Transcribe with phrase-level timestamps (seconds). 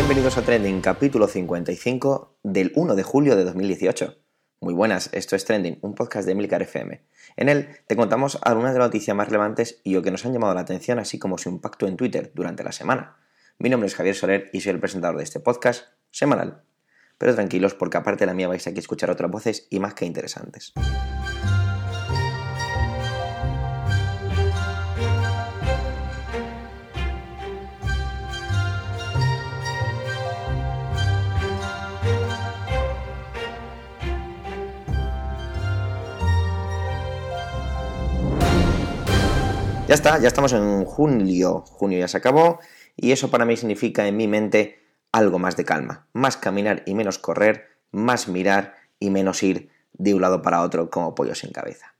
[0.00, 4.16] Bienvenidos a Trending, capítulo 55 del 1 de julio de 2018.
[4.62, 7.04] Muy buenas, esto es Trending, un podcast de Emilcar FM.
[7.36, 10.32] En él te contamos algunas de las noticias más relevantes y o que nos han
[10.32, 13.18] llamado la atención, así como su impacto en Twitter durante la semana.
[13.58, 16.62] Mi nombre es Javier Soler y soy el presentador de este podcast semanal.
[17.18, 20.06] Pero tranquilos porque aparte de la mía vais a escuchar otras voces y más que
[20.06, 20.72] interesantes.
[39.90, 41.64] Ya está, ya estamos en julio.
[41.66, 42.60] Junio ya se acabó
[42.94, 44.78] y eso para mí significa en mi mente
[45.10, 50.14] algo más de calma, más caminar y menos correr, más mirar y menos ir de
[50.14, 51.96] un lado para otro como pollo sin cabeza.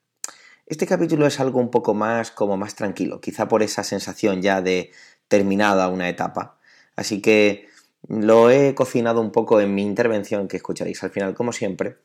[0.66, 4.62] Este capítulo es algo un poco más como más tranquilo, quizá por esa sensación ya
[4.62, 4.92] de
[5.26, 6.60] terminada una etapa.
[6.94, 7.66] Así que
[8.06, 11.96] lo he cocinado un poco en mi intervención que escucharéis al final como siempre,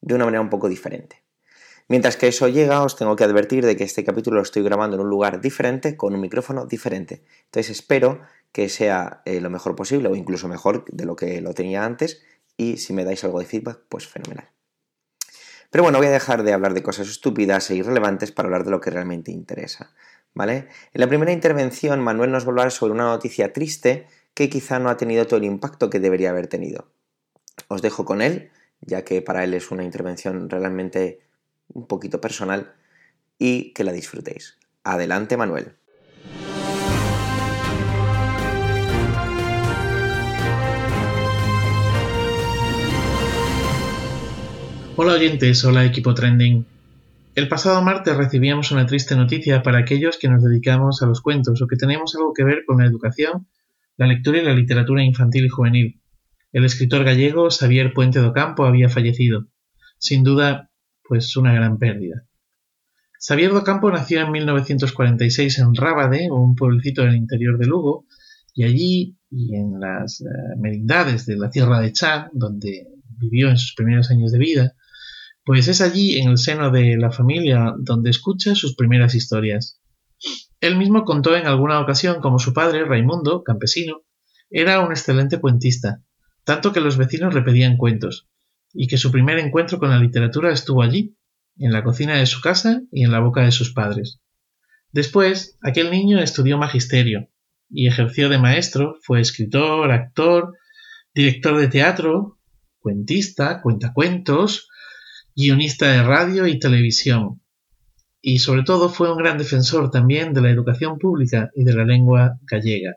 [0.00, 1.27] de una manera un poco diferente.
[1.88, 4.96] Mientras que eso llega, os tengo que advertir de que este capítulo lo estoy grabando
[4.96, 7.24] en un lugar diferente, con un micrófono diferente.
[7.46, 8.20] Entonces espero
[8.52, 12.22] que sea eh, lo mejor posible o incluso mejor de lo que lo tenía antes
[12.58, 14.50] y si me dais algo de feedback, pues fenomenal.
[15.70, 18.70] Pero bueno, voy a dejar de hablar de cosas estúpidas e irrelevantes para hablar de
[18.70, 19.94] lo que realmente interesa.
[20.34, 20.68] ¿Vale?
[20.92, 24.78] En la primera intervención, Manuel nos va a hablar sobre una noticia triste que quizá
[24.78, 26.90] no ha tenido todo el impacto que debería haber tenido.
[27.68, 31.20] Os dejo con él, ya que para él es una intervención realmente
[31.68, 32.72] un poquito personal
[33.38, 34.58] y que la disfrutéis.
[34.84, 35.76] Adelante Manuel.
[45.00, 46.66] Hola oyentes, hola equipo trending.
[47.36, 51.62] El pasado martes recibíamos una triste noticia para aquellos que nos dedicamos a los cuentos
[51.62, 53.46] o que tenemos algo que ver con la educación,
[53.96, 56.00] la lectura y la literatura infantil y juvenil.
[56.52, 59.46] El escritor gallego Xavier Puente do Campo había fallecido.
[59.98, 60.67] Sin duda,
[61.08, 62.24] pues una gran pérdida.
[63.18, 68.06] Xavier do Campo nació en 1946 en Rábade, un pueblecito del interior de Lugo,
[68.54, 70.24] y allí y en las eh,
[70.58, 72.86] merindades de la tierra de Chad, donde
[73.16, 74.74] vivió en sus primeros años de vida,
[75.44, 79.80] pues es allí, en el seno de la familia, donde escucha sus primeras historias.
[80.60, 84.02] Él mismo contó en alguna ocasión como su padre, Raimundo, campesino,
[84.50, 86.02] era un excelente cuentista,
[86.44, 88.28] tanto que los vecinos le pedían cuentos,
[88.72, 91.16] y que su primer encuentro con la literatura estuvo allí,
[91.58, 94.20] en la cocina de su casa y en la boca de sus padres.
[94.92, 97.28] Después, aquel niño estudió magisterio
[97.68, 100.54] y ejerció de maestro, fue escritor, actor,
[101.14, 102.38] director de teatro,
[102.78, 104.68] cuentista, cuentacuentos,
[105.34, 107.42] guionista de radio y televisión.
[108.20, 111.84] Y sobre todo fue un gran defensor también de la educación pública y de la
[111.84, 112.96] lengua gallega.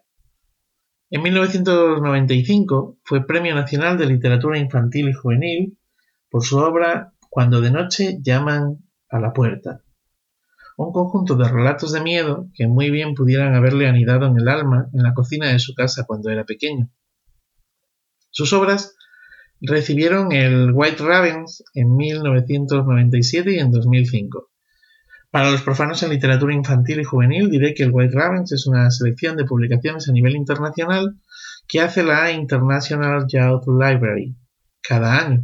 [1.14, 5.78] En 1995 fue Premio Nacional de Literatura Infantil y Juvenil
[6.30, 8.78] por su obra Cuando de noche llaman
[9.10, 9.82] a la puerta.
[10.78, 14.88] Un conjunto de relatos de miedo que muy bien pudieran haberle anidado en el alma
[14.94, 16.90] en la cocina de su casa cuando era pequeño.
[18.30, 18.96] Sus obras
[19.60, 24.51] recibieron el White Ravens en 1997 y en 2005.
[25.32, 28.92] Para los profanos en literatura infantil y juvenil diré que el White Ravens es una
[28.92, 31.16] selección de publicaciones a nivel internacional
[31.70, 34.36] que hace la International Youth Library
[34.82, 35.44] cada año.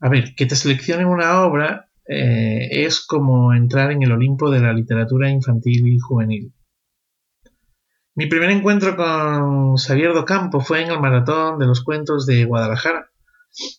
[0.00, 4.58] A ver, que te seleccionen una obra eh, es como entrar en el Olimpo de
[4.58, 6.52] la literatura infantil y juvenil.
[8.16, 12.44] Mi primer encuentro con Xavier do Campo fue en el Maratón de los Cuentos de
[12.44, 13.09] Guadalajara,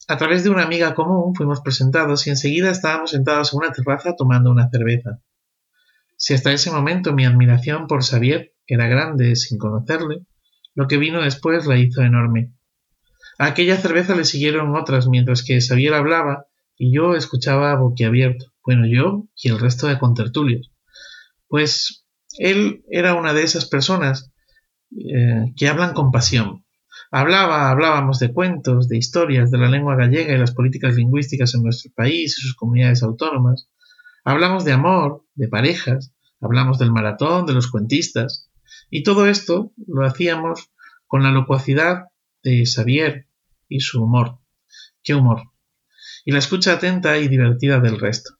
[0.08, 4.16] a través de una amiga común fuimos presentados y enseguida estábamos sentados en una terraza
[4.16, 5.22] tomando una cerveza.
[6.18, 10.26] Si hasta ese momento mi admiración por Xavier era grande sin conocerle,
[10.76, 12.54] lo que vino después la hizo enorme.
[13.40, 16.46] A aquella cerveza le siguieron otras mientras que Xavier hablaba
[16.78, 18.46] y yo escuchaba boquiabierto.
[18.64, 20.72] Bueno, yo y el resto de contertulios.
[21.48, 22.06] Pues
[22.38, 24.32] él era una de esas personas
[24.92, 26.61] eh, que hablan con pasión,
[27.14, 31.64] Hablaba, hablábamos de cuentos, de historias, de la lengua gallega y las políticas lingüísticas en
[31.64, 33.70] nuestro país y sus comunidades autónomas.
[34.24, 38.50] Hablamos de amor, de parejas, hablamos del maratón, de los cuentistas.
[38.90, 40.72] Y todo esto lo hacíamos
[41.06, 42.06] con la locuacidad
[42.44, 43.28] de Xavier
[43.68, 44.40] y su humor.
[45.04, 45.52] ¡Qué humor!
[46.24, 48.38] Y la escucha atenta y divertida del resto.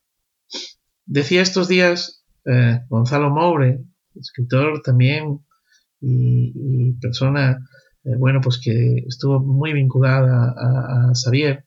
[1.04, 3.84] Decía estos días eh, Gonzalo Moure,
[4.14, 5.44] escritor también
[6.00, 7.58] y persona
[8.04, 11.66] eh, bueno, pues que estuvo muy vinculada a, Xavier,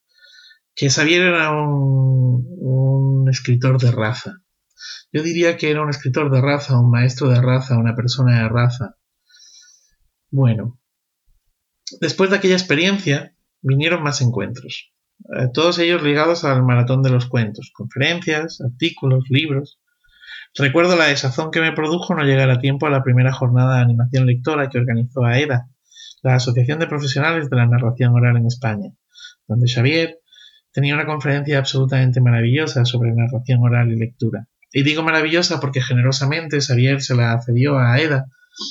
[0.76, 4.42] que Xavier era un, escritor de raza.
[5.12, 8.50] Yo diría que era un escritor de raza, un maestro de raza, una persona de
[8.50, 8.96] raza.
[10.30, 10.80] Bueno,
[12.02, 14.92] Después de aquella experiencia, vinieron más encuentros,
[15.38, 19.80] eh, todos ellos ligados al maratón de los cuentos, conferencias, artículos, libros.
[20.56, 23.84] Recuerdo la desazón que me produjo no llegar a tiempo a la primera jornada de
[23.84, 25.70] animación lectora que organizó AEDA,
[26.26, 28.92] la Asociación de Profesionales de la Narración Oral en España,
[29.48, 30.20] donde Xavier
[30.72, 34.48] tenía una conferencia absolutamente maravillosa sobre narración oral y lectura.
[34.74, 38.26] Y digo maravillosa porque generosamente Xavier se la cedió a AEDA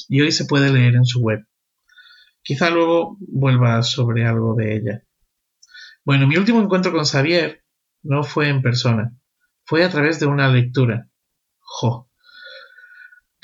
[0.09, 1.47] y hoy se puede leer en su web.
[2.43, 5.03] Quizá luego vuelva sobre algo de ella.
[6.05, 7.63] Bueno, mi último encuentro con Xavier
[8.03, 9.17] no fue en persona,
[9.65, 11.09] fue a través de una lectura.
[11.61, 12.11] Jo.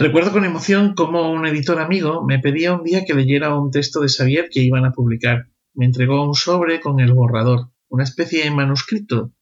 [0.01, 4.01] Recuerdo con emoción cómo un editor amigo me pedía un día que leyera un texto
[4.01, 5.51] de Xavier que iban a publicar.
[5.75, 9.35] Me entregó un sobre con el borrador, una especie de manuscrito.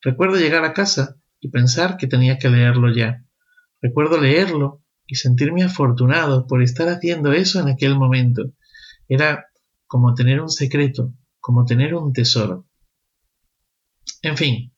[0.00, 3.26] Recuerdo llegar a casa y pensar que tenía que leerlo ya.
[3.82, 8.54] Recuerdo leerlo y sentirme afortunado por estar haciendo eso en aquel momento.
[9.06, 9.48] Era
[9.86, 12.66] como tener un secreto, como tener un tesoro.
[14.22, 14.72] En fin,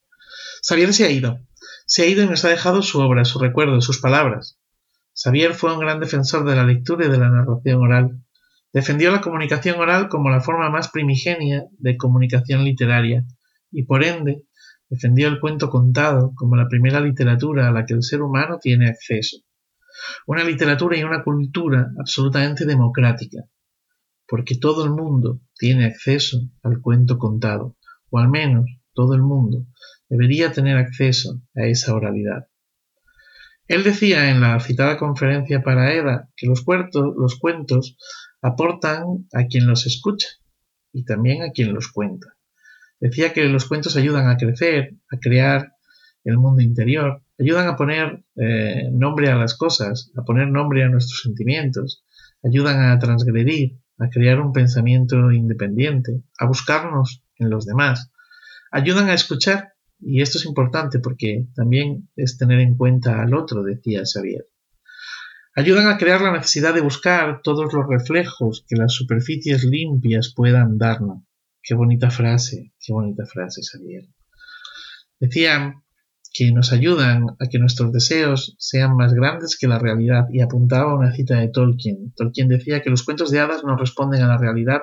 [0.67, 1.39] Xavier se ha ido.
[1.85, 4.59] Se ha ido y nos ha dejado su obra, su recuerdo, sus palabras.
[5.19, 8.21] Xavier fue un gran defensor de la lectura y de la narración oral.
[8.71, 13.25] Defendió la comunicación oral como la forma más primigenia de comunicación literaria
[13.71, 14.43] y por ende
[14.89, 18.89] defendió el cuento contado como la primera literatura a la que el ser humano tiene
[18.89, 19.37] acceso.
[20.27, 23.43] Una literatura y una cultura absolutamente democrática,
[24.27, 27.75] porque todo el mundo tiene acceso al cuento contado,
[28.11, 29.65] o al menos todo el mundo
[30.07, 32.47] debería tener acceso a esa oralidad.
[33.67, 37.97] Él decía en la citada conferencia para Eda que los, los cuentos
[38.41, 40.27] aportan a quien los escucha
[40.93, 42.35] y también a quien los cuenta.
[42.99, 45.73] Decía que los cuentos ayudan a crecer, a crear
[46.23, 50.89] el mundo interior, ayudan a poner eh, nombre a las cosas, a poner nombre a
[50.89, 52.03] nuestros sentimientos,
[52.43, 58.11] ayudan a transgredir, a crear un pensamiento independiente, a buscarnos en los demás.
[58.71, 63.63] Ayudan a escuchar, y esto es importante porque también es tener en cuenta al otro,
[63.63, 64.47] decía Xavier.
[65.55, 70.77] Ayudan a crear la necesidad de buscar todos los reflejos que las superficies limpias puedan
[70.77, 71.23] darnos.
[71.63, 74.05] Qué bonita frase, qué bonita frase, Xavier.
[75.19, 75.83] Decían
[76.31, 80.91] que nos ayudan a que nuestros deseos sean más grandes que la realidad y apuntaba
[80.91, 82.13] a una cita de Tolkien.
[82.15, 84.81] Tolkien decía que los cuentos de hadas no responden a la realidad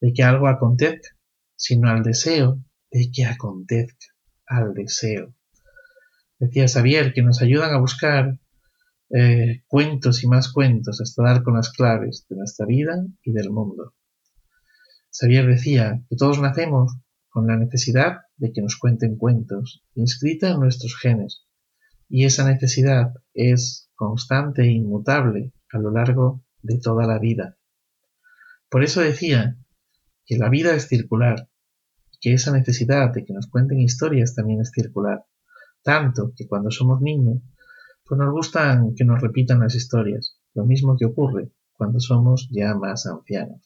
[0.00, 1.08] de que algo acontezca,
[1.56, 4.06] sino al deseo de que acontezca,
[4.46, 5.34] al deseo.
[6.38, 8.38] Decía Xavier que nos ayudan a buscar
[9.10, 13.50] eh, cuentos y más cuentos hasta dar con las claves de nuestra vida y del
[13.50, 13.94] mundo.
[15.12, 16.96] Xavier decía que todos nacemos
[17.28, 21.46] con la necesidad de que nos cuenten cuentos, inscrita en nuestros genes,
[22.08, 27.56] y esa necesidad es constante e inmutable a lo largo de toda la vida.
[28.68, 29.56] Por eso decía
[30.26, 31.48] que la vida es circular,
[32.24, 35.26] que esa necesidad de que nos cuenten historias también es circular,
[35.82, 37.42] tanto que cuando somos niños,
[38.02, 42.74] pues nos gustan que nos repitan las historias, lo mismo que ocurre cuando somos ya
[42.74, 43.60] más ancianos.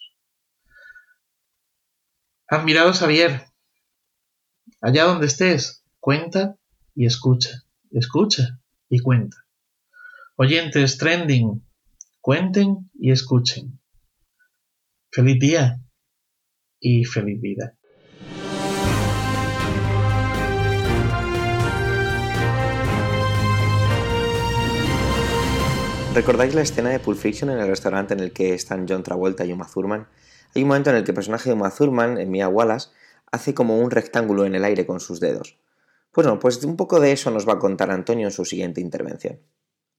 [2.49, 3.43] Admirado Xavier,
[4.81, 6.57] Allá donde estés, cuenta
[6.97, 7.63] y escucha,
[7.93, 9.37] escucha y cuenta.
[10.35, 11.65] Oyentes trending,
[12.21, 13.81] cuenten y escuchen.
[15.13, 15.81] Feliz día
[16.81, 17.78] y feliz vida.
[26.15, 29.45] ¿Recordáis la escena de Pulp Fiction en el restaurante en el que están John Travolta
[29.45, 30.09] y Uma Thurman?
[30.55, 32.89] Hay un momento en el que el personaje de Uma Thurman, Mia Wallace,
[33.31, 35.59] hace como un rectángulo en el aire con sus dedos.
[36.15, 39.39] Bueno, pues un poco de eso nos va a contar Antonio en su siguiente intervención.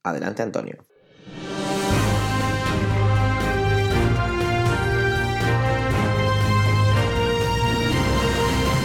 [0.04, 0.86] Adelante, Antonio.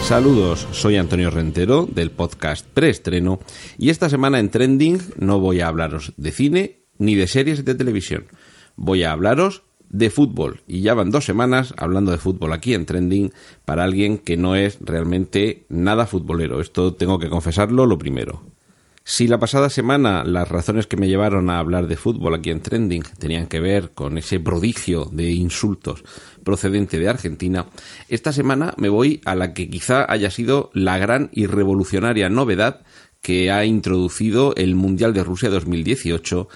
[0.03, 3.39] Saludos, soy Antonio Rentero del podcast Preestreno
[3.79, 7.75] y esta semana en Trending no voy a hablaros de cine ni de series de
[7.75, 8.25] televisión.
[8.75, 10.61] Voy a hablaros de fútbol.
[10.67, 13.31] Y ya van dos semanas hablando de fútbol aquí en Trending
[13.63, 16.59] para alguien que no es realmente nada futbolero.
[16.59, 18.43] Esto tengo que confesarlo lo primero.
[19.07, 22.61] Si la pasada semana las razones que me llevaron a hablar de fútbol aquí en
[22.61, 26.03] Trending tenían que ver con ese prodigio de insultos
[26.43, 27.67] procedente de Argentina,
[28.09, 32.81] esta semana me voy a la que quizá haya sido la gran y revolucionaria novedad
[33.21, 36.47] que ha introducido el Mundial de Rusia 2018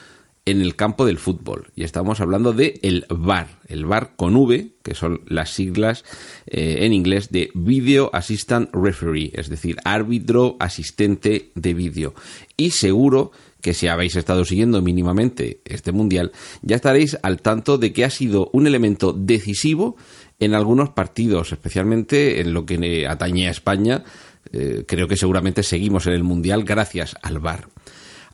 [0.50, 1.72] en el campo del fútbol.
[1.76, 6.04] Y estamos hablando de el VAR, el VAR con V, que son las siglas
[6.48, 12.14] eh, en inglés de Video Assistant Referee, es decir, árbitro asistente de vídeo.
[12.58, 17.94] Y seguro que si habéis estado siguiendo mínimamente este mundial, ya estaréis al tanto de
[17.94, 19.98] que ha sido un elemento decisivo
[20.40, 24.04] en algunos partidos, especialmente en lo que atañe a España.
[24.52, 27.68] Eh, creo que seguramente seguimos en el mundial gracias al VAR.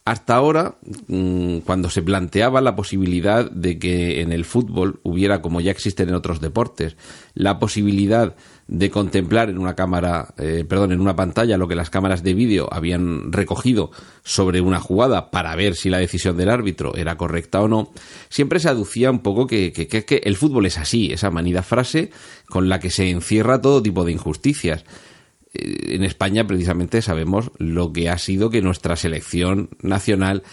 [0.08, 0.76] Hasta ahora,
[1.08, 6.10] mm, cuando se planteaba la posibilidad de que en el fútbol hubiera, como ya existen
[6.10, 6.96] en otros deportes,
[7.34, 8.36] la posibilidad
[8.68, 12.36] de contemplar en una cámara, eh, perdón, en una pantalla lo que las cámaras de
[12.36, 13.90] vídeo habían recogido
[14.24, 17.92] sobre una jugada para ver si la decisión del árbitro era correcta o no,
[18.30, 22.12] siempre se aducía un poco que, que, que el fútbol es así, esa manida frase
[22.48, 24.86] con la que se encierra todo tipo de injusticias
[25.56, 30.44] en España precisamente sabemos lo que ha sido que nuestra selección nacional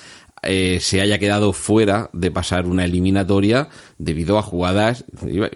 [0.45, 3.69] eh, se haya quedado fuera de pasar una eliminatoria
[3.99, 5.05] debido a jugadas,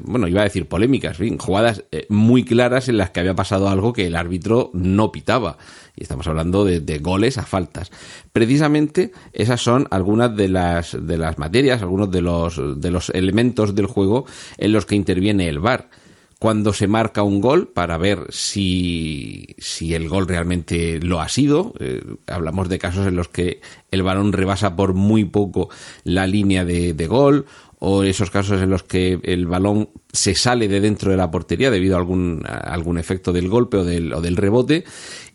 [0.01, 3.93] bueno, iba a decir polémicas, jugadas eh, muy claras en las que había pasado algo
[3.93, 5.59] que el árbitro no pitaba.
[5.97, 7.91] Y estamos hablando de, de, goles a faltas.
[8.33, 13.75] Precisamente esas son algunas de las, de las materias, algunos de los, de los elementos
[13.75, 14.25] del juego
[14.57, 15.89] en los que interviene el VAR
[16.39, 21.73] cuando se marca un gol para ver si, si el gol realmente lo ha sido.
[21.81, 25.71] Eh, hablamos de casos en los que el balón rebasa por muy poco
[26.05, 27.47] la línea de, de, gol
[27.79, 31.71] o esos casos en los que el balón se sale de dentro de la portería
[31.71, 34.85] debido a algún, a algún efecto del golpe o del, o del rebote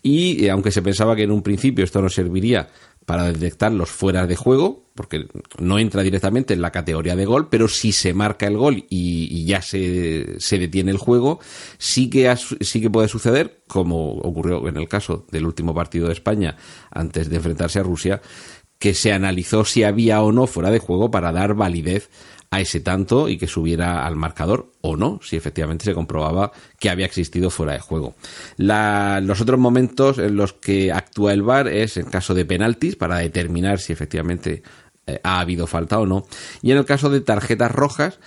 [0.02, 2.68] y eh, aunque se pensaba que en un principio esto no serviría
[3.06, 5.26] para detectar los fueras de juego, porque
[5.58, 9.44] no entra directamente en la categoría de gol, pero si se marca el gol y,
[9.44, 11.40] ya se, se, detiene el juego,
[11.78, 16.12] sí que, sí que puede suceder, como ocurrió en el caso del último partido de
[16.12, 16.56] España
[16.90, 18.20] antes de enfrentarse a Rusia,
[18.78, 22.10] que se analizó si había o no fuera de juego para dar validez
[22.52, 26.90] a ese tanto y que subiera al marcador o no, si efectivamente se comprobaba que
[26.90, 28.14] había existido fuera de juego.
[28.58, 33.16] los otros momentos en los que actúa el VAR es en caso de penaltis para
[33.16, 34.62] determinar si efectivamente
[35.06, 36.26] eh, ha habido falta o no.
[36.60, 38.20] Y en el caso de tarjetas rojas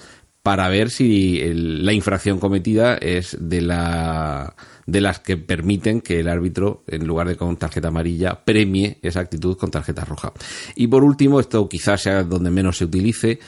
[0.46, 6.28] para ver si la infracción cometida es de la de las que permiten que el
[6.28, 10.34] árbitro, en lugar de con tarjeta amarilla, premie esa actitud con tarjeta roja.
[10.76, 13.40] Y por último, esto quizás sea donde menos se utilice,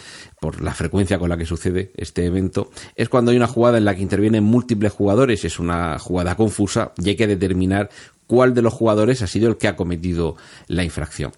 [0.41, 3.85] por la frecuencia con la que sucede este evento, es cuando hay una jugada en
[3.85, 7.91] la que intervienen múltiples jugadores, es una jugada confusa y hay que determinar
[8.25, 10.35] cuál de los jugadores ha sido el que ha cometido
[10.65, 11.31] la infracción.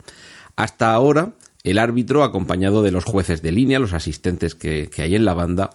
[0.56, 1.34] Hasta ahora,
[1.72, 5.70] el árbitro, acompañado de los jueces de línea, los asistentes que, hay en la banda,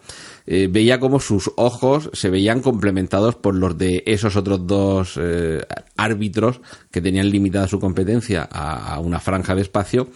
[0.47, 5.63] eh, veía como sus ojos se veían complementados por los de esos otros dos eh,
[5.97, 6.61] árbitros
[6.91, 10.09] que tenían limitada su competencia a, una franja de espacio,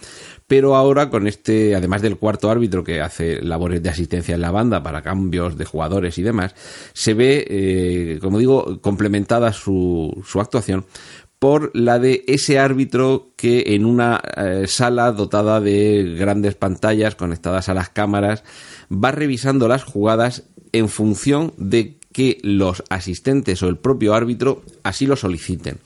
[0.47, 4.51] pero ahora con este, además del cuarto árbitro que hace labores de asistencia en la
[4.51, 6.55] banda para cambios de jugadores y demás,
[6.93, 10.85] se ve, eh, como digo, complementada su, su actuación
[11.39, 17.69] por la de ese árbitro que en una eh, sala dotada de grandes pantallas conectadas
[17.69, 18.43] a las cámaras
[18.91, 20.43] va revisando las jugadas
[20.73, 25.77] en función de que los asistentes o el propio árbitro así lo soliciten.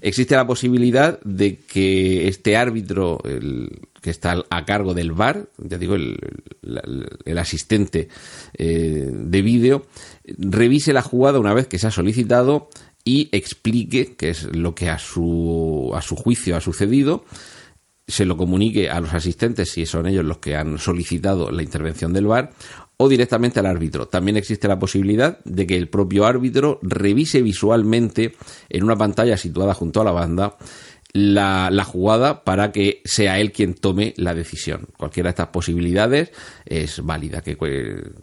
[0.00, 5.78] Existe la posibilidad de que este árbitro, el, que está a cargo del VAR, ya
[5.78, 8.08] digo, el, asistente
[8.56, 9.86] eh, de vídeo,
[10.38, 12.68] revise la jugada una vez que se ha solicitado
[13.06, 17.24] y explique qué es lo que a su, a su juicio ha sucedido,
[18.08, 22.12] se lo comunique a los asistentes si son ellos los que han solicitado la intervención
[22.12, 22.50] del VAR
[22.96, 24.08] o directamente al árbitro.
[24.08, 28.34] También existe la posibilidad de que el propio árbitro revise visualmente
[28.68, 30.56] en una pantalla situada junto a la banda
[31.16, 34.88] la, jugada para que sea él quien tome la decisión.
[34.96, 36.30] Cualquiera de estas posibilidades
[36.66, 37.56] es válida, que,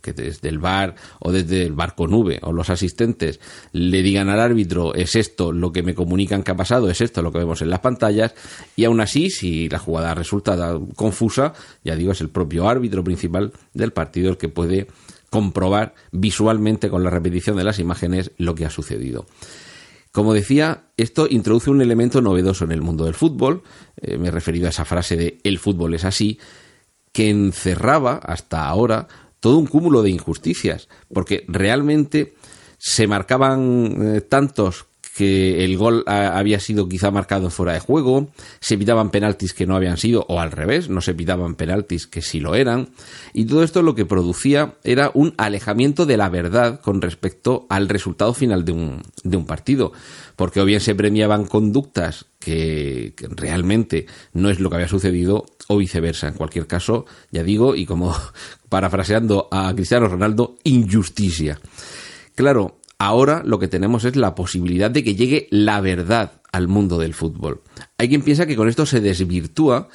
[0.02, 3.40] que desde el bar o desde el bar con V o los asistentes
[3.72, 7.22] le digan al árbitro es esto lo que me comunican que ha pasado, es esto
[7.22, 8.36] lo que vemos en las pantallas
[8.76, 13.54] y aún así si la jugada resulta confusa, ya digo, es el propio árbitro principal
[13.74, 14.88] del partido el que puede
[15.32, 19.26] comprobar visualmente con la repetición de las imágenes lo que ha sucedido.
[20.13, 23.63] Como decía, esto introduce un elemento novedoso en el mundo del fútbol,
[24.00, 26.39] eh, me he referido a esa frase de el fútbol es así,
[27.12, 29.08] que encerraba hasta ahora
[29.39, 32.36] todo un cúmulo de injusticias, porque realmente
[32.77, 38.29] se marcaban eh, tantos que el gol había sido quizá marcado fuera de juego,
[38.60, 42.22] se pitaban penaltis que no habían sido, o al revés, no se pitaban penaltis que
[42.22, 42.89] sí lo eran,
[43.32, 47.89] y todo esto lo que producía era un alejamiento de la verdad con respecto al
[47.89, 49.91] resultado final de un, de un partido,
[50.36, 55.46] porque o bien se premiaban conductas que, que realmente no es lo que había sucedido,
[55.67, 56.27] o viceversa.
[56.27, 58.15] En cualquier caso, ya digo, y como
[58.70, 61.60] parafraseando a Cristiano Ronaldo, injusticia.
[62.36, 66.98] Claro, Ahora lo que tenemos es la posibilidad de que llegue la verdad al mundo
[66.98, 67.60] del fútbol.
[67.98, 69.89] Hay quien piensa que con esto se desvirtúa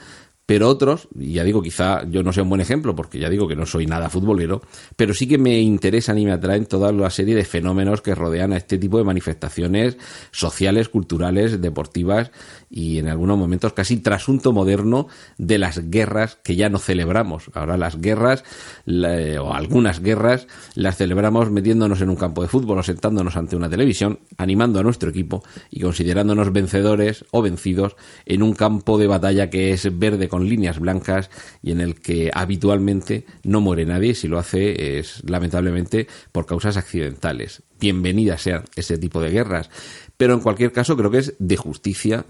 [0.49, 3.47] pero otros, y ya digo, quizá yo no sea un buen ejemplo, porque ya digo
[3.47, 4.63] que no soy nada futbolero,
[4.97, 8.55] pero sí que me interesan y me atraen toda la serie de fenómenos que rodean
[8.55, 9.99] a este tipo de manifestaciones
[10.31, 12.31] sociales, culturales, deportivas
[12.71, 15.09] y en algunos momentos casi trasunto moderno
[15.39, 17.51] de las guerras que ya no celebramos.
[17.55, 18.45] Ahora las guerras,
[18.87, 23.69] o algunas guerras, las celebramos metiéndonos en un campo de fútbol o sentándonos ante una
[23.69, 27.97] televisión, animando a nuestro equipo y considerándonos vencedores o vencidos
[28.27, 31.31] en un campo de batalla que es verde con líneas blancas
[31.63, 36.77] y en el que habitualmente no muere nadie, si lo hace es lamentablemente por causas
[36.77, 37.63] accidentales.
[37.81, 39.71] Bienvenidas sean ese tipo de guerras,
[40.17, 42.27] pero en cualquier caso creo que es de justicia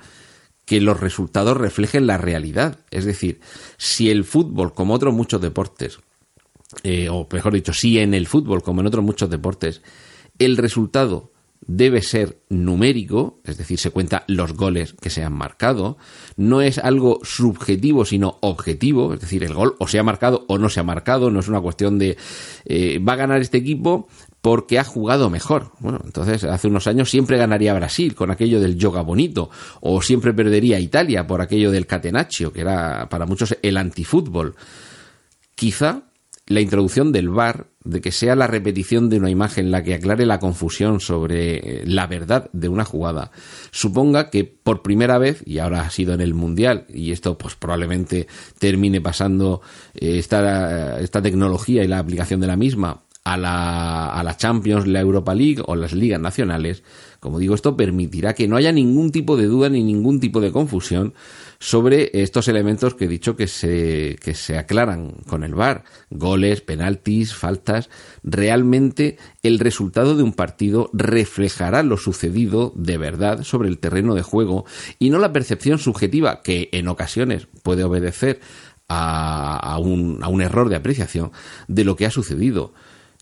[0.68, 2.80] que los resultados reflejen la realidad.
[2.90, 3.40] Es decir,
[3.78, 5.98] si el fútbol, como otros muchos deportes,
[6.82, 9.80] eh, o mejor dicho, si en el fútbol, como en otros muchos deportes,
[10.38, 11.32] el resultado
[11.66, 15.96] debe ser numérico, es decir, se cuenta los goles que se han marcado,
[16.36, 20.58] no es algo subjetivo, sino objetivo, es decir, el gol o se ha marcado o
[20.58, 22.18] no se ha marcado, no es una cuestión de
[22.66, 24.06] eh, va a ganar este equipo
[24.40, 25.72] porque ha jugado mejor.
[25.80, 30.32] Bueno, entonces hace unos años siempre ganaría Brasil con aquello del yoga bonito, o siempre
[30.32, 34.54] perdería Italia por aquello del catenaccio, que era para muchos el antifútbol.
[35.54, 36.04] Quizá
[36.46, 40.24] la introducción del VAR, de que sea la repetición de una imagen la que aclare
[40.24, 43.30] la confusión sobre eh, la verdad de una jugada,
[43.70, 47.54] suponga que por primera vez, y ahora ha sido en el Mundial, y esto pues
[47.54, 48.28] probablemente
[48.58, 49.60] termine pasando
[49.94, 54.86] eh, esta, esta tecnología y la aplicación de la misma a la, a la Champions,
[54.86, 56.82] la Europa League o las ligas nacionales,
[57.20, 60.50] como digo, esto permitirá que no haya ningún tipo de duda ni ningún tipo de
[60.50, 61.14] confusión
[61.58, 65.84] sobre estos elementos que he dicho que se, que se aclaran con el VAR.
[66.10, 67.90] Goles, penaltis, faltas.
[68.22, 74.22] Realmente el resultado de un partido reflejará lo sucedido de verdad sobre el terreno de
[74.22, 74.64] juego
[74.98, 78.40] y no la percepción subjetiva que en ocasiones puede obedecer
[78.88, 81.32] a, a, un, a un error de apreciación
[81.66, 82.72] de lo que ha sucedido.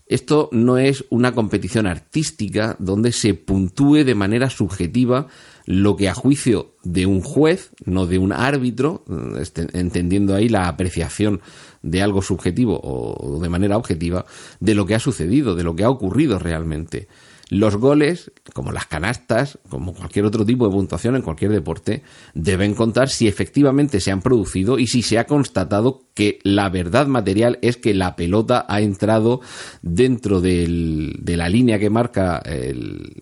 [0.09, 5.27] Esto no es una competición artística donde se puntúe de manera subjetiva
[5.65, 9.03] lo que a juicio de un juez, no de un árbitro,
[9.39, 11.41] este, entendiendo ahí la apreciación
[11.81, 14.25] de algo subjetivo o de manera objetiva,
[14.61, 17.09] de lo que ha sucedido, de lo que ha ocurrido realmente.
[17.49, 22.73] Los goles, como las canastas, como cualquier otro tipo de puntuación en cualquier deporte, deben
[22.73, 27.57] contar si efectivamente se han producido y si se ha constatado que la verdad material
[27.61, 29.39] es que la pelota ha entrado
[29.81, 32.43] dentro de la línea que marca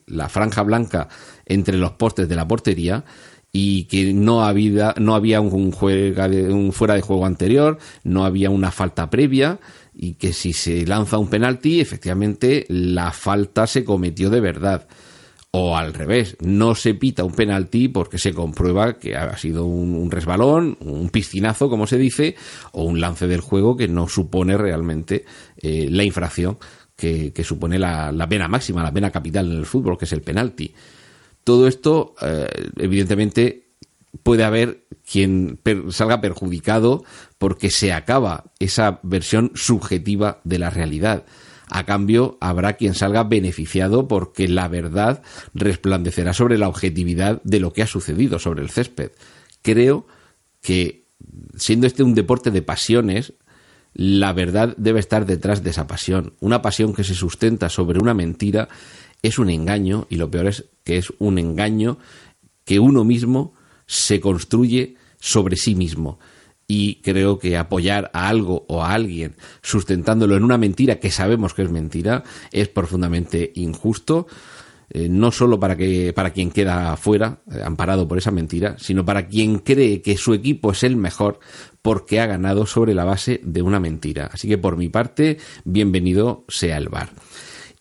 [0.07, 1.07] la franja blanca
[1.45, 3.05] entre los postes de la portería
[3.51, 8.69] y que no había, no había un, un fuera de juego anterior, no había una
[8.69, 9.59] falta previa
[9.95, 14.87] y que si se lanza un penalti, efectivamente la falta se cometió de verdad.
[15.51, 20.11] O al revés, no se pita un penalti porque se comprueba que ha sido un,
[20.11, 22.35] resbalón, un piscinazo, como se dice,
[22.73, 25.23] o un lance del juego que no supone realmente
[25.61, 26.57] eh, la infracción
[26.97, 30.73] que, supone la, pena máxima, la pena capital en el fútbol, que es el penalti.
[31.45, 33.64] Todo esto, eh, evidentemente,
[34.23, 37.03] puede haber quien salga perjudicado
[37.37, 41.25] porque se acaba esa versión subjetiva de la realidad.
[41.69, 45.23] A cambio, habrá quien salga beneficiado porque la verdad
[45.53, 49.11] resplandecerá sobre la objetividad de lo que ha sucedido sobre el césped.
[49.61, 50.05] Creo
[50.61, 51.05] que,
[51.55, 53.33] siendo este un deporte de pasiones,
[53.93, 56.33] la verdad debe estar detrás de esa pasión.
[56.39, 58.67] Una pasión que se sustenta sobre una mentira
[59.23, 61.97] es un engaño y lo peor es que es un engaño
[62.63, 63.54] que uno mismo
[63.85, 66.19] se construye sobre sí mismo.
[66.67, 71.53] Y creo que apoyar a algo o a alguien sustentándolo en una mentira que sabemos
[71.53, 74.27] que es mentira es profundamente injusto.
[74.89, 79.03] Eh, no solo para que para quien queda fuera eh, amparado por esa mentira, sino
[79.03, 81.39] para quien cree que su equipo es el mejor
[81.81, 84.29] porque ha ganado sobre la base de una mentira.
[84.31, 87.09] Así que por mi parte, bienvenido sea el bar.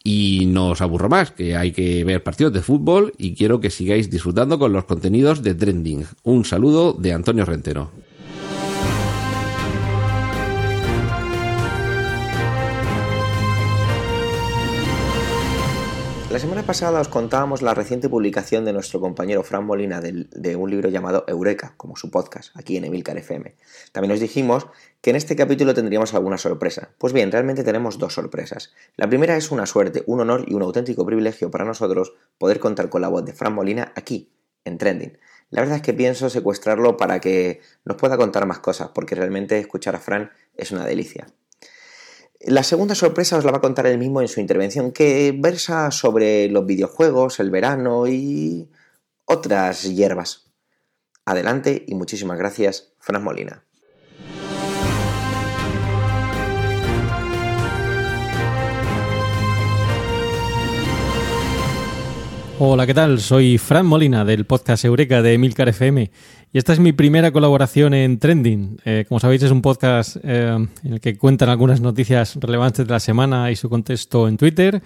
[0.06, 3.70] Y no os aburro más, que hay que ver partidos de fútbol y quiero que
[3.70, 6.04] sigáis disfrutando con los contenidos de Trending.
[6.24, 7.90] Un saludo de Antonio Rentero.
[16.34, 20.68] La semana pasada os contábamos la reciente publicación de nuestro compañero Fran Molina de, un
[20.68, 23.54] libro llamado Eureka, como su podcast, aquí en Emilcar FM.
[23.92, 24.66] También os dijimos
[25.00, 26.90] que en este capítulo tendríamos alguna sorpresa.
[26.98, 28.74] Pues bien, realmente tenemos dos sorpresas.
[28.96, 32.88] La primera es una suerte, un honor y un auténtico privilegio para nosotros poder contar
[32.88, 34.32] con la voz de Fran Molina aquí,
[34.64, 35.16] en Trending.
[35.50, 39.60] La verdad es que pienso secuestrarlo para que nos pueda contar más cosas, porque realmente
[39.60, 41.28] escuchar a Fran es una delicia.
[42.46, 45.90] La segunda sorpresa os la va a contar él mismo en su intervención, que versa
[45.90, 48.68] sobre los videojuegos, el verano y
[49.24, 50.52] otras hierbas.
[51.24, 53.64] Adelante y muchísimas gracias, Fran Molina.
[62.60, 63.20] Hola, ¿qué tal?
[63.20, 66.08] Soy Fran Molina del podcast Eureka de Milcar FM
[66.52, 68.78] y esta es mi primera colaboración en Trending.
[68.84, 72.92] Eh, como sabéis, es un podcast eh, en el que cuentan algunas noticias relevantes de
[72.92, 74.82] la semana y su contexto en Twitter.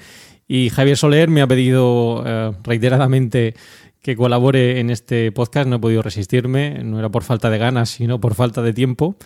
[0.48, 3.54] Y Javier Soler me ha pedido eh, reiteradamente
[4.00, 5.68] que colabore en este podcast.
[5.68, 9.16] No he podido resistirme, no era por falta de ganas, sino por falta de tiempo.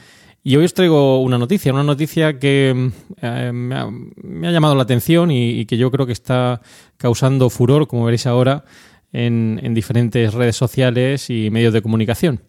[0.44, 5.30] Y hoy os traigo una noticia, una noticia que eh, me, ha, llamado la atención
[5.30, 6.60] y, que yo creo que está
[6.96, 8.64] causando furor, como veréis ahora,
[9.12, 12.40] en, diferentes redes sociales y medios de comunicación.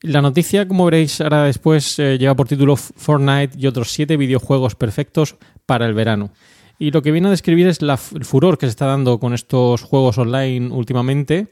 [0.00, 4.74] La noticia, como veréis ahora después, eh, lleva por título Fortnite y otros siete videojuegos
[4.74, 6.32] perfectos para el verano.
[6.80, 9.82] Y lo que viene a describir es el furor que se está dando con estos
[9.82, 11.46] juegos online últimamente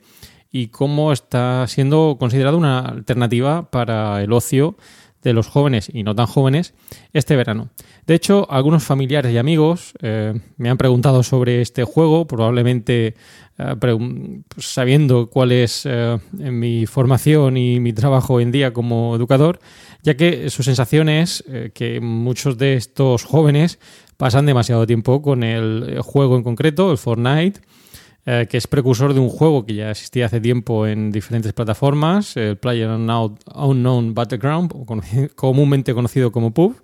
[0.51, 4.77] y cómo está siendo considerado una alternativa para el ocio
[5.23, 6.75] de los jóvenes y no tan jóvenes
[7.13, 7.71] este verano.
[8.07, 13.15] De hecho, algunos familiares y amigos eh, me han preguntado sobre este juego, probablemente
[13.59, 19.61] eh, pues, sabiendo cuál es eh, mi formación y mi trabajo en día como educador,
[20.03, 23.79] ya que su sensación es que muchos de estos jóvenes
[24.17, 27.61] pasan demasiado tiempo con el juego en concreto, el Fortnite,
[28.27, 32.37] eh, que es precursor de un juego que ya existía hace tiempo en diferentes plataformas,
[32.37, 34.73] el Player Unknown Battleground,
[35.35, 36.77] comúnmente conocido como PUB.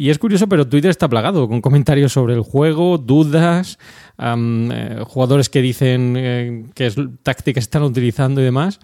[0.00, 3.78] Y es curioso, pero Twitter está plagado con comentarios sobre el juego, dudas,
[4.16, 6.92] eh, jugadores que dicen eh, qué
[7.24, 8.78] tácticas están utilizando y demás.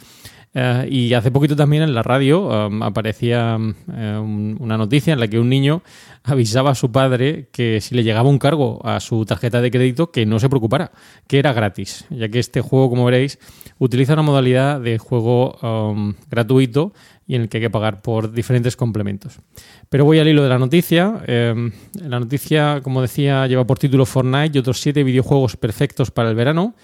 [0.57, 5.27] Eh, y hace poquito también en la radio um, aparecía um, una noticia en la
[5.27, 5.83] que un niño
[6.23, 10.13] avisaba a su padre que si le llegaba un cargo a su tarjeta de crédito
[10.13, 10.93] que no se preocupara,
[11.27, 13.41] que era gratis, ya que este juego, como veréis,
[13.79, 16.93] utiliza una modalidad de juego um, gratuito
[17.27, 19.41] y en el que hay que pagar por diferentes complementos.
[19.89, 21.23] Pero voy al hilo de la noticia.
[21.27, 26.37] la noticia, como decía, lleva por título Fortnite y otros siete videojuegos perfectos para el
[26.37, 26.75] verano.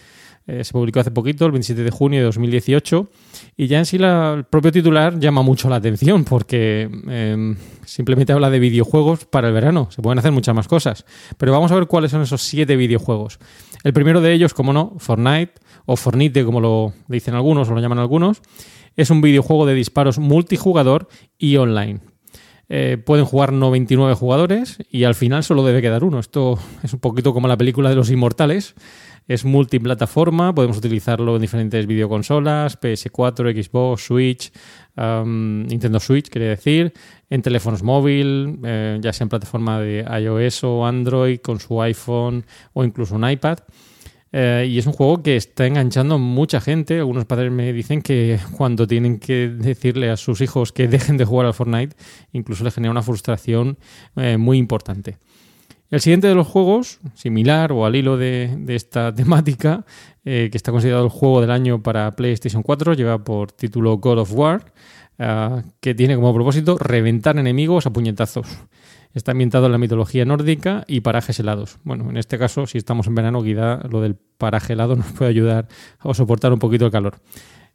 [0.46, 3.08] Eh, se publicó hace poquito, el 27 de junio de 2018,
[3.56, 8.50] y ya en sí el propio titular llama mucho la atención porque em, simplemente habla
[8.50, 9.88] de videojuegos para el verano.
[9.90, 11.04] Se pueden hacer muchas más cosas.
[11.36, 13.38] Pero vamos a ver cuáles son esos siete videojuegos.
[13.84, 15.54] El primero de ellos, como no, Fortnite,
[15.86, 18.42] o Fornite, como lo dicen algunos o lo llaman algunos,
[18.96, 22.00] es un videojuego de disparos multijugador y online.
[22.72, 26.20] Eh, pueden jugar 99 jugadores y al final solo debe quedar uno.
[26.20, 28.76] Esto es un poquito como la película de los inmortales,
[29.30, 34.52] es multiplataforma, podemos utilizarlo en diferentes videoconsolas, PS4, Xbox, Switch,
[34.96, 36.92] Nintendo Switch, quiere decir,
[37.30, 42.44] en teléfonos móvil, eh, ya sea en plataforma de iOS o Android, con su iPhone
[42.72, 43.60] o incluso un iPad.
[44.32, 46.98] Eh, y es un juego que está enganchando mucha gente.
[46.98, 51.24] Algunos padres me dicen que cuando tienen que decirle a sus hijos que dejen de
[51.24, 51.94] jugar al Fortnite,
[52.32, 53.78] incluso les genera una frustración
[54.16, 55.18] eh, muy importante.
[55.90, 59.84] El siguiente de los juegos, similar o al hilo de, esta temática,
[60.24, 64.18] eh, que está considerado el juego del año para PlayStation 4, lleva por título God
[64.18, 64.72] of War,
[65.18, 68.46] eh, que tiene como propósito reventar enemigos a puñetazos.
[69.14, 71.78] Está ambientado en la mitología nórdica y parajes helados.
[71.82, 75.30] Bueno, en este caso, si estamos en verano, quizá lo del paraje helado nos puede
[75.30, 75.66] ayudar
[75.98, 77.16] a soportar un poquito el calor.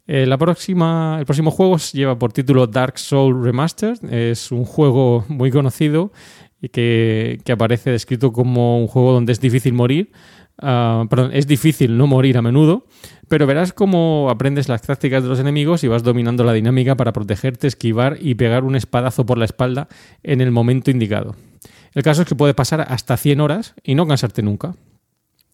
[0.07, 4.03] Eh, la próxima, el próximo juego lleva por título Dark Soul Remastered.
[4.13, 6.11] Es un juego muy conocido
[6.61, 10.11] y que, aparece descrito como un juego donde es difícil morir.
[10.61, 12.85] Ah, perdón, es difícil no morir a menudo,
[13.27, 17.11] pero verás cómo aprendes las tácticas de los enemigos y vas dominando la dinámica para
[17.11, 19.89] protegerte, esquivar y pegar un espadazo por la espalda
[20.23, 21.35] en el momento indicado.
[21.93, 24.75] El caso es que puede pasar hasta 100 horas y no cansarte nunca.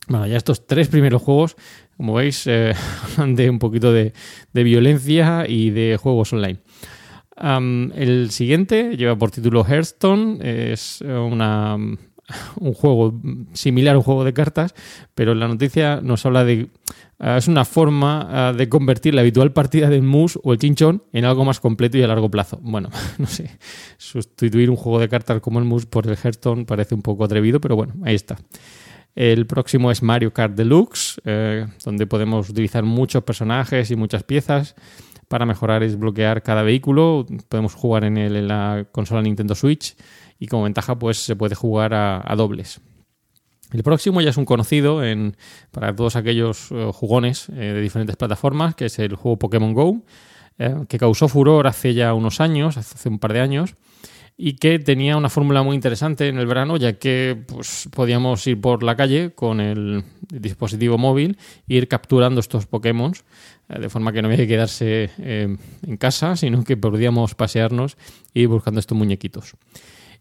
[0.07, 1.55] Bueno, ya estos tres primeros juegos,
[1.97, 2.73] como veis, eh,
[3.27, 4.13] de un poquito de
[4.53, 6.59] violencia y de juegos online
[7.41, 11.77] el siguiente lleva por título Hearthstone, es una,
[12.60, 13.19] un juego
[13.54, 14.73] similar a un juego de cartas,
[15.15, 16.69] pero la noticia nos habla de...
[17.23, 21.04] Ah, es una forma ah, de convertir la habitual partida del mus o el chinchón
[21.13, 22.60] en algo más completo y a largo plazo.
[22.63, 23.60] Bueno, no sé,
[23.97, 27.62] sustituir un juego de cartas como el mus por el Hearthstone parece un poco atrevido,
[27.62, 28.38] pero bueno, ahí está.
[29.13, 34.75] El próximo es Mario Kart Deluxe, eh, donde podemos utilizar muchos personajes y muchas piezas
[35.32, 37.26] para mejorar es bloquear cada vehículo.
[37.48, 39.96] Podemos jugar en, en la consola Nintendo Switch
[40.38, 42.82] y como ventaja pues se puede jugar a, dobles.
[43.72, 45.38] El próximo ya es un conocido en,
[45.72, 50.02] para todos aquellos eh, jugones eh, de diferentes plataformas, que es el juego Pokémon Go,
[50.60, 53.76] eh, que causó furor hace ya unos años, hace un par de años,
[54.36, 58.60] y que tenía una fórmula muy interesante en el verano, ya que pues, podíamos ir
[58.60, 61.38] por la calle con el dispositivo móvil
[61.70, 63.13] e ir capturando estos Pokémon,
[63.79, 65.55] de forma que no había que quedarse eh,
[65.86, 67.97] en casa, sino que podíamos pasearnos
[68.34, 69.55] e ir buscando estos muñequitos.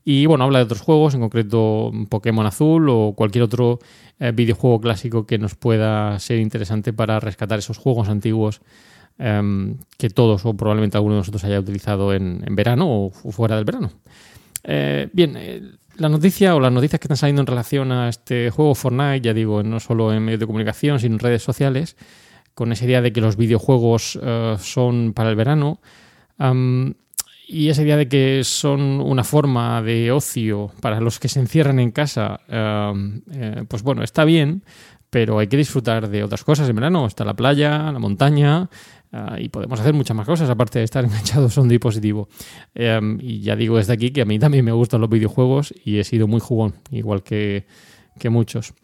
[0.04, 3.78] Y bueno, habla de otros juegos, en concreto Pokémon Azul o cualquier otro
[4.18, 8.62] eh, videojuego clásico que nos pueda ser interesante para rescatar esos juegos antiguos
[9.22, 13.66] Em, que todos o probablemente alguno de nosotros haya utilizado en, verano o fuera del
[13.66, 13.92] verano.
[14.64, 15.60] Eh, bien, eh,
[15.96, 19.34] la noticia o las noticias que están saliendo en relación a este juego Fortnite, ya
[19.34, 21.98] digo, no solo en medios de comunicación, sino en redes sociales,
[22.60, 25.80] con esa idea de que los videojuegos eh, son para el verano.
[27.48, 31.80] y esa idea de que son una forma de ocio para los que se encierran
[31.80, 32.40] en casa,
[33.68, 34.62] pues bueno, está bien,
[35.08, 37.06] pero hay que disfrutar de otras cosas en verano.
[37.06, 38.68] Está la playa, la montaña,
[39.12, 42.28] Ah, y podemos hacer muchas más cosas aparte de estar enganchados a un dispositivo.
[42.74, 46.04] Y ya digo desde aquí que a mí también me gustan los videojuegos y he
[46.04, 47.66] sido muy jugón, igual que,
[48.30, 48.74] muchos.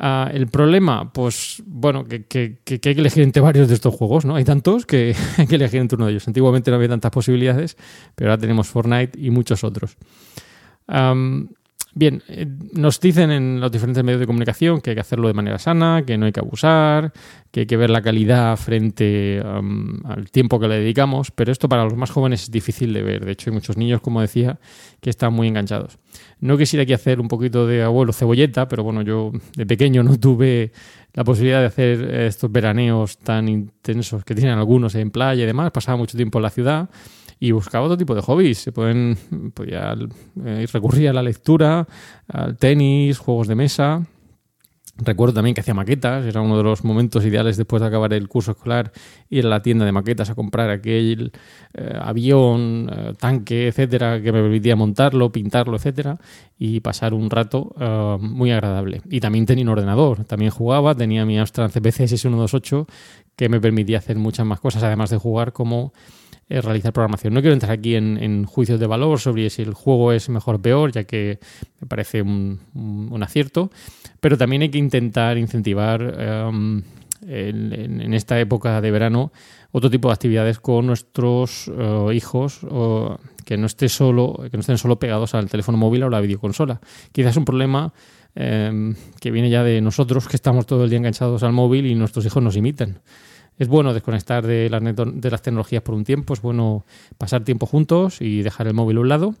[0.00, 2.24] Ah, el problema, pues bueno, que,
[2.70, 4.36] hay que elegir entre varios de estos juegos, ¿no?
[4.36, 6.28] Hay tantos que hay que elegir entre uno de ellos.
[6.28, 7.76] Antiguamente no había tantas posibilidades,
[8.14, 9.96] pero ahora tenemos Fortnite y muchos otros.
[11.94, 15.34] Bien, eh, nos dicen en los diferentes medios de comunicación que hay que hacerlo de
[15.34, 17.12] manera sana, que no hay que abusar,
[17.50, 21.84] que hay que ver la calidad frente al tiempo que le dedicamos, pero esto para
[21.84, 23.24] los más jóvenes es difícil de ver.
[23.24, 24.58] De hecho, hay muchos niños, como decía,
[25.00, 25.98] que están muy enganchados.
[26.40, 30.18] No quisiera aquí hacer un poquito de abuelo cebolleta, pero bueno, yo de pequeño no
[30.20, 30.72] tuve
[31.14, 35.70] la posibilidad de hacer estos veraneos tan intensos que tienen algunos en playa y demás.
[35.72, 36.88] Pasaba mucho tiempo en la ciudad
[37.40, 38.58] y buscaba otro tipo de hobbies.
[38.58, 39.16] Se pueden,
[39.54, 39.94] podía
[40.44, 41.86] eh, recurrir a la lectura,
[42.28, 44.06] al tenis, juegos de mesa.
[45.00, 48.26] Recuerdo también que hacía maquetas, era uno de los momentos ideales después de acabar el
[48.26, 48.90] curso escolar,
[49.30, 51.30] ir a la tienda de maquetas a comprar aquel
[51.72, 56.18] eh, avión, eh, tanque, etcétera, que me permitía montarlo, pintarlo, etcétera,
[56.58, 57.76] y pasar un rato
[58.20, 59.02] muy agradable.
[59.08, 62.88] Y también tenía un ordenador, también jugaba, tenía mi Amstrad CPC 6128
[63.38, 65.92] que me permitía hacer muchas más cosas, además de jugar como
[66.48, 67.34] realizar programación.
[67.34, 70.62] No quiero entrar aquí en, juicios de valor sobre si el juego es mejor o
[70.62, 71.38] peor, ya que
[71.80, 73.70] me parece un, acierto,
[74.20, 76.82] pero también hay que intentar incentivar em,
[77.26, 79.32] en, esta época de verano
[79.72, 82.60] otro tipo de actividades con nuestros eh, hijos
[83.44, 86.80] que no esté solo que no estén solo pegados al teléfono móvil o la videoconsola.
[87.12, 87.92] Quizás un problema
[88.34, 91.94] em, que viene ya de nosotros que estamos todo el día enganchados al móvil y
[91.94, 93.00] nuestros hijos nos imitan
[93.58, 96.84] es bueno desconectar de las, de las tecnologías por un tiempo, es bueno
[97.16, 99.34] pasar tiempo juntos y dejar el móvil a un lado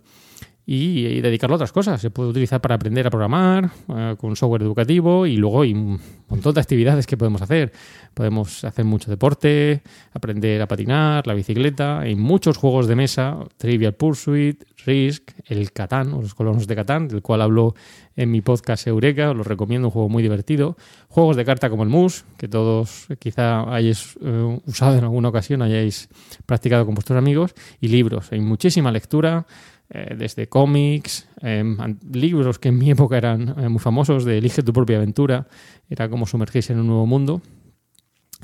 [0.70, 1.98] y, dedicarlo a otras cosas.
[1.98, 5.98] Se puede utilizar para aprender a programar eh, con software educativo y luego hay un
[6.28, 7.72] montón de actividades que podemos hacer.
[8.12, 9.80] Podemos hacer mucho deporte,
[10.12, 16.12] aprender a patinar, la bicicleta, hay muchos juegos de mesa, Trivial Pursuit, Risk, el Catán
[16.12, 17.74] o los colonos de Catán, del cual hablo
[18.14, 20.76] en mi podcast Eureka, os lo recomiendo, un juego muy divertido.
[21.08, 25.62] Juegos de carta como el Mus, que todos quizá hayáis eh, usado en alguna ocasión,
[25.62, 26.10] hayáis
[26.44, 28.32] practicado con vuestros amigos, y libros.
[28.32, 29.46] Hay muchísima lectura
[29.90, 31.78] eh, desde cómics, em,
[32.12, 35.46] libros que en mi época eran eh, muy famosos, de Elige tu propia aventura,
[35.88, 37.40] era como sumergirse en un nuevo mundo.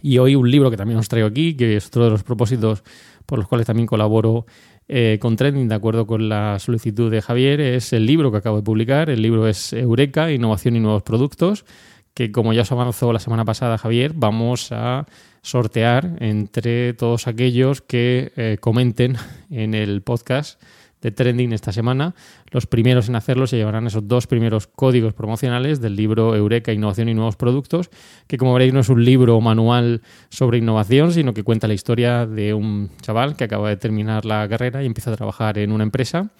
[0.00, 2.82] Y hoy un libro que también os traigo aquí, que es otro de los propósitos
[3.26, 4.46] por los cuales también colaboro
[4.88, 8.56] eh, con Trending, de acuerdo con la solicitud de Javier, es el libro que acabo
[8.56, 9.10] de publicar.
[9.10, 11.66] El libro es Eureka, Innovación y Nuevos Productos,
[12.14, 15.06] que como ya os avanzó la semana pasada Javier, vamos a
[15.42, 19.16] sortear entre todos aquellos que comenten
[19.50, 20.58] en el podcast
[21.04, 22.14] de trending esta semana.
[22.50, 27.10] Los primeros en hacerlo se llevarán esos dos primeros códigos promocionales del libro Eureka, Innovación
[27.10, 27.90] y Nuevos Productos,
[28.26, 32.26] que como veréis no es un libro manual sobre innovación, sino que cuenta la historia
[32.26, 35.84] de un chaval que acaba de terminar la carrera y empieza a trabajar en una
[35.84, 36.30] empresa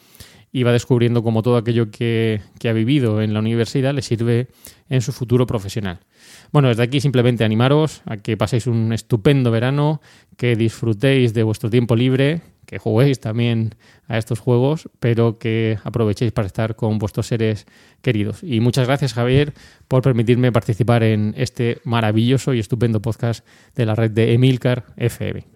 [0.51, 4.49] y va descubriendo cómo todo aquello que, que, ha vivido en la universidad le sirve
[4.89, 5.99] en su futuro profesional.
[6.53, 10.01] Bueno, desde aquí simplemente animaros a que paséis un estupendo verano,
[10.39, 13.75] que disfrutéis de vuestro tiempo libre que juguéis también
[14.09, 17.67] a estos juegos, pero que aprovechéis para estar con vuestros seres
[18.03, 18.43] queridos.
[18.43, 19.55] Y muchas gracias, Javier,
[19.89, 25.55] por permitirme participar en este maravilloso y estupendo podcast de la red de Emilcar FM.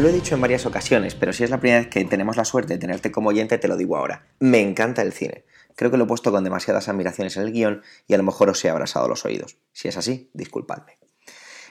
[0.00, 2.46] Lo he dicho en varias ocasiones, pero si es la primera vez que tenemos la
[2.46, 4.22] suerte de tenerte como oyente, te lo digo ahora.
[4.38, 5.44] Me encanta el cine.
[5.80, 8.50] Creo que lo he puesto con demasiadas admiraciones en el guion y a lo mejor
[8.50, 9.56] os he abrasado los oídos.
[9.72, 10.98] Si es así, disculpadme.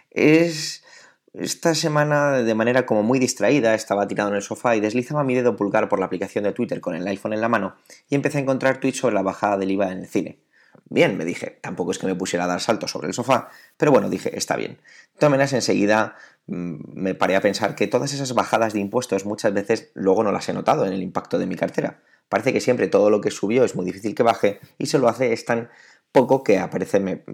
[0.10, 0.84] Es...
[1.32, 5.36] Esta semana, de manera como muy distraída, estaba tirado en el sofá y deslizaba mi
[5.36, 7.76] dedo pulgar por la aplicación de Twitter con el iPhone en la mano
[8.10, 10.40] y empecé a encontrar tweets sobre la bajada del IVA en el cine.
[10.86, 13.92] Bien, me dije, tampoco es que me pusiera a dar saltos sobre el sofá, pero
[13.92, 14.82] bueno, dije, está bien.
[15.22, 16.16] Maneras, enseguida
[16.48, 20.32] mm, me paré a pensar que todas esas bajadas de impuestos muchas veces luego no
[20.32, 22.02] las he notado en el impacto de mi cartera.
[22.30, 25.10] Parece que siempre todo lo que subió es muy difícil que baje y se lo
[25.10, 25.70] hace es tan
[26.12, 26.64] poco que,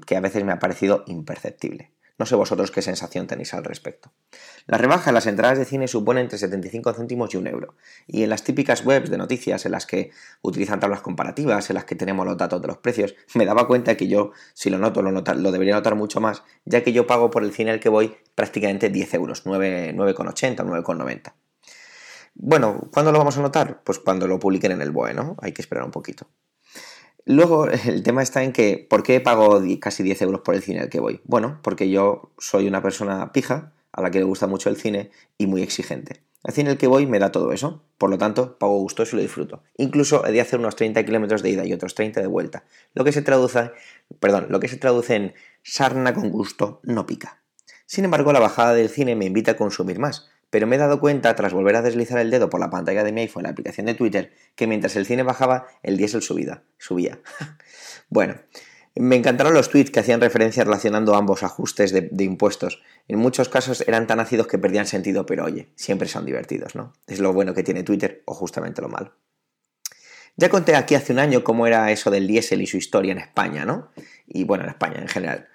[0.06, 1.92] que a veces me ha parecido imperceptible.
[2.18, 4.14] No sé vosotros qué sensación tenéis al respecto.
[4.68, 7.76] La rebaja en las entradas de cine supone entre 75 céntimos y un euro.
[8.08, 11.84] Y en las típicas webs de noticias en las que utilizan tablas comparativas, en las
[11.84, 15.02] que tenemos los datos de los precios, me daba cuenta que yo, si lo noto,
[15.02, 17.90] lo, lo debería notar mucho más, ya que yo pago por el cine al que
[17.90, 21.34] voy prácticamente 10 euros, 9,80 o 9,90.
[22.36, 23.82] Bueno, ¿cuándo lo vamos a notar?
[23.84, 25.38] Pues cuando lo publiquen en el BOE, ¿no?
[25.42, 26.28] Hay que esperar un poquito.
[27.26, 30.82] Luego, el tema está en que, ¿por qué pago casi 10 euros por el cine
[30.82, 31.22] al que voy?
[31.24, 35.12] Bueno, porque yo soy una persona pija, a la que le gusta mucho el cine
[35.38, 36.22] y muy exigente.
[36.44, 39.18] El cine al que voy me da todo eso, por lo tanto, pago gustoso y
[39.18, 39.64] lo disfruto.
[39.78, 43.06] Incluso he de hacer unos 30 kilómetros de ida y otros 30 de vuelta, lo
[43.06, 43.72] que se traduce,
[44.20, 47.42] perdón, lo que se traduce en sarna con gusto no pica.
[47.88, 51.02] Sin embargo, la bajada del cine me invita a consumir más, pero me he dado
[51.02, 53.50] cuenta, tras volver a deslizar el dedo por la pantalla de mi iPhone en la
[53.50, 57.20] aplicación de Twitter, que mientras el cine bajaba, el diésel subida, subía.
[58.10, 58.36] bueno,
[58.96, 62.82] me encantaron los tweets que hacían referencia relacionando ambos ajustes de, de, impuestos.
[63.10, 66.94] En muchos casos eran tan ácidos que perdían sentido, pero oye, siempre son divertidos, ¿no?
[67.06, 69.12] Es lo bueno que tiene Twitter o justamente lo malo.
[70.38, 73.18] Ya conté aquí hace un año cómo era eso del diésel y su historia en
[73.18, 73.92] España, ¿no?
[74.26, 75.50] Y bueno, en España en general.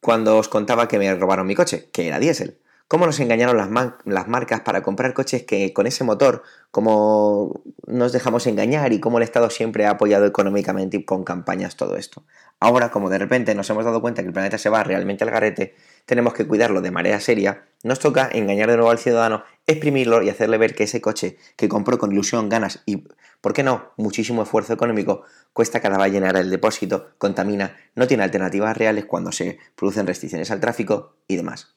[0.00, 2.58] Cuando os contaba que me robaron mi coche, que era diésel
[2.90, 8.48] cómo nos engañaron las, marcas para comprar coches que con ese motor, cómo nos dejamos
[8.48, 12.24] engañar y cómo el Estado siempre ha apoyado económicamente y con campañas todo esto.
[12.58, 15.30] Ahora, como de repente nos hemos dado cuenta que el planeta se va realmente al
[15.30, 20.20] garete, tenemos que cuidarlo de manera seria, nos toca engañar de nuevo al ciudadano, exprimirlo
[20.22, 23.06] y hacerle ver que ese coche que compró con ilusión, ganas y,
[23.40, 25.22] ¿por qué no?, muchísimo esfuerzo económico,
[25.52, 30.50] cuesta cada vez llenar el depósito, contamina, no tiene alternativas reales cuando se producen restricciones
[30.50, 31.76] al tráfico y demás.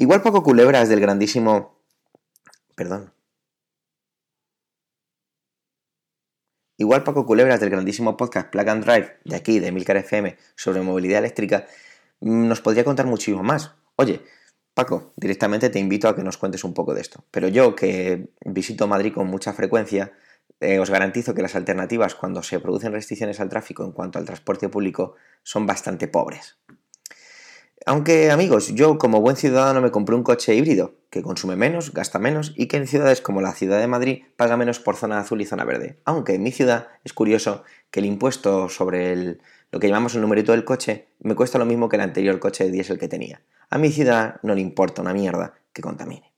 [0.00, 1.78] Igual poco culebras del grandísimo...
[2.74, 3.12] Perdón.
[6.78, 10.80] Igual Paco Culebras del grandísimo podcast Plug and Drive de aquí, de Milcar FM, sobre
[10.80, 11.66] movilidad eléctrica,
[12.20, 13.74] mm, nos podría contar muchísimo más.
[13.96, 14.22] Oye,
[14.72, 17.22] Paco, directamente te invito a que nos cuentes un poco de esto.
[17.30, 20.14] Pero yo, que visito Madrid con mucha frecuencia,
[20.60, 24.24] eh, os garantizo que las alternativas cuando se producen restricciones al tráfico en cuanto al
[24.24, 26.56] transporte público son bastante pobres.
[27.86, 32.18] Aunque amigos, yo como buen ciudadano me compré un coche híbrido, que consume menos, gasta
[32.18, 35.40] menos y que en ciudades como la ciudad de Madrid paga menos por zona azul
[35.40, 35.98] y zona verde.
[36.04, 39.40] Aunque en mi ciudad es curioso que el impuesto sobre el,
[39.70, 42.64] lo que llamamos el numerito del coche me cuesta lo mismo que el anterior coche
[42.64, 43.40] de diésel que tenía.
[43.70, 46.32] A mi ciudad no le importa una mierda que contamine.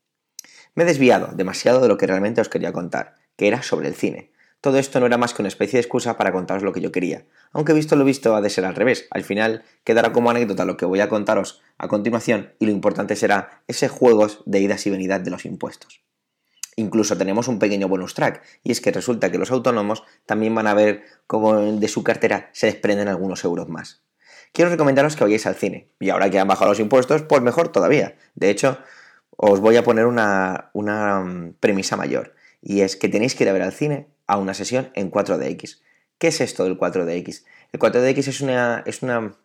[0.74, 3.94] Me he desviado demasiado de lo que realmente os quería contar, que era sobre el
[3.94, 4.31] cine.
[4.62, 6.92] Todo esto no era más que una especie de excusa para contaros lo que yo
[6.92, 9.08] quería, aunque visto lo visto ha de ser al revés.
[9.10, 13.16] Al final quedará como anécdota lo que voy a contaros a continuación y lo importante
[13.16, 16.04] será ese juego de idas y venidas de los impuestos.
[16.76, 20.68] Incluso tenemos un pequeño bonus track, y es que resulta que los autónomos también van
[20.68, 24.04] a ver cómo de su cartera se desprenden algunos euros más.
[24.52, 27.72] Quiero recomendaros que vayáis al cine, y ahora que han bajado los impuestos, pues mejor
[27.72, 28.14] todavía.
[28.36, 28.78] De hecho,
[29.36, 33.50] os voy a poner una, una mm, premisa mayor, y es que tenéis que ir
[33.50, 35.80] a ver al cine a una sesión en 4DX.
[36.16, 37.44] ¿Qué es esto del 4DX?
[37.72, 39.36] El 4DX es una, es una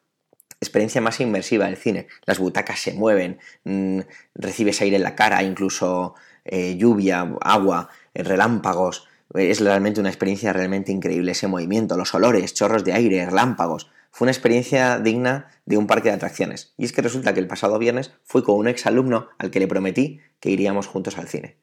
[0.62, 2.08] experiencia más inmersiva del cine.
[2.26, 4.00] Las butacas se mueven, mm,
[4.36, 9.10] recibes aire en la cara, incluso eh, lluvia, agua, eh, relámpagos.
[9.34, 13.92] Es realmente una experiencia realmente increíble ese movimiento, los olores, chorros de aire, relámpagos.
[14.12, 16.74] Fue una experiencia digna de un parque de atracciones.
[16.78, 19.68] Y es que resulta que el pasado viernes fui con un exalumno al que le
[19.68, 21.58] prometí que iríamos juntos al cine.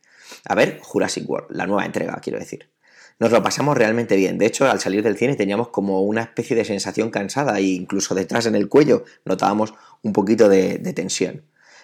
[0.44, 2.74] A ver, Jurassic World, la nueva entrega, quiero decir
[3.18, 4.38] nos lo pasamos realmente bien.
[4.38, 8.14] De hecho, al salir del cine teníamos como una especie de sensación cansada e incluso
[8.14, 11.42] detrás en el cuello notábamos un poquito de, tensión.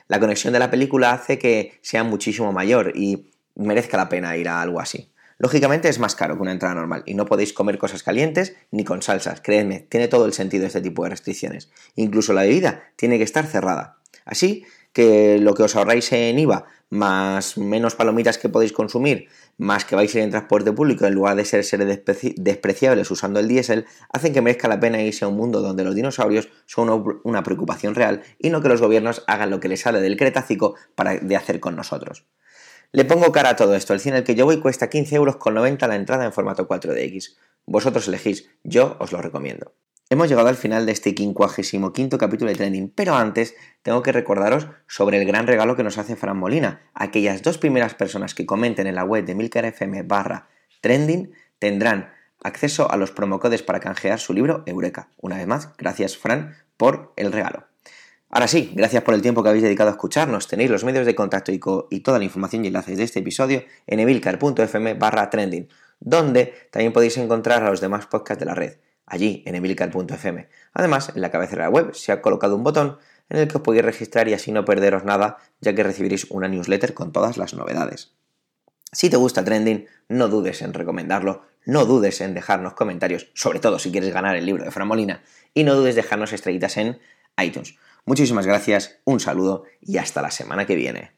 [0.09, 4.49] La conexión de la película hace que sea muchísimo mayor y merezca la pena ir
[4.49, 5.13] a algo así.
[5.39, 8.85] Lógicamente es más caro que una entrada normal y no podéis comer cosas calientes ni
[8.85, 11.71] con salsas, creedme, tiene todo el sentido este tipo de restricciones.
[11.97, 13.97] Incluso la bebida tiene que estar cerrada.
[14.27, 19.29] Así que lo que os ahorráis en IVA, más menos palomitas que podéis consumir,
[19.61, 22.03] más que vais a ir en transporte público en lugar de ser seres
[22.37, 25.95] despreciables usando el diésel, hacen que merezca la pena irse a un mundo donde los
[25.95, 30.01] dinosaurios son una preocupación real y no que los gobiernos hagan lo que les sale
[30.01, 32.25] del Cretácico para de hacer con nosotros.
[32.93, 33.93] Le pongo cara a todo esto.
[33.93, 36.67] El cine al que yo voy cuesta 15 euros con 90 la entrada en formato
[36.67, 37.37] 4DX.
[37.67, 39.75] Vosotros elegís, yo os lo recomiendo.
[40.13, 44.67] Hemos llegado al final de este 55 capítulo de Trending, pero antes tengo que recordaros
[44.89, 46.83] sobre el gran regalo que nos hace Fran Molina.
[46.95, 50.49] Aquellas dos primeras personas que comenten en la web de Milcar FM barra
[50.81, 51.31] Trending
[51.61, 52.11] tendrán
[52.43, 55.11] acceso a los promocodes para canjear su libro Eureka.
[55.17, 57.69] Una vez más, gracias Fran por el regalo.
[58.31, 60.49] Ahora sí, gracias por el tiempo que habéis dedicado a escucharnos.
[60.49, 64.01] Tenéis los medios de contacto y, toda la información y enlaces de este episodio en
[64.01, 65.69] emilcar.fm barra trending,
[66.01, 68.73] donde también podéis encontrar a los demás podcasts de la red,
[69.11, 70.49] allí en emilcar.fm.
[70.73, 72.99] Además, en la cabecera de la web se ha colocado un botón
[73.29, 76.49] en el que os podéis registrar y así no perderos nada, ya que recibiréis una
[76.49, 78.15] newsletter con todas las novedades.
[78.93, 83.79] Si te gusta Trending, no dudes en recomendarlo, no dudes en dejarnos comentarios, sobre todo
[83.79, 85.23] si quieres ganar el libro de Framolina,
[85.55, 86.99] y no dudes en dejarnos estrellitas en
[87.41, 87.77] iTunes.
[88.05, 91.13] Muchísimas gracias, un saludo y hasta la semana que viene.